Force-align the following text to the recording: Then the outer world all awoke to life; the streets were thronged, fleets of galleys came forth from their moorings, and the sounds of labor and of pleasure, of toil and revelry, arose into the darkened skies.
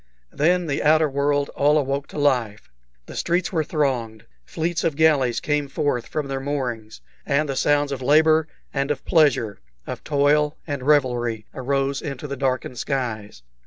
Then 0.31 0.65
the 0.65 0.81
outer 0.81 1.07
world 1.07 1.49
all 1.49 1.77
awoke 1.77 2.07
to 2.07 2.17
life; 2.17 2.71
the 3.05 3.15
streets 3.15 3.51
were 3.53 3.63
thronged, 3.63 4.25
fleets 4.45 4.83
of 4.83 4.95
galleys 4.95 5.39
came 5.39 5.67
forth 5.67 6.07
from 6.07 6.27
their 6.27 6.39
moorings, 6.39 7.01
and 7.23 7.47
the 7.47 7.55
sounds 7.55 7.91
of 7.91 8.01
labor 8.01 8.47
and 8.73 8.89
of 8.89 9.05
pleasure, 9.05 9.59
of 9.85 10.03
toil 10.03 10.57
and 10.65 10.81
revelry, 10.81 11.45
arose 11.53 12.01
into 12.01 12.27
the 12.27 12.35
darkened 12.35 12.79
skies. 12.79 13.43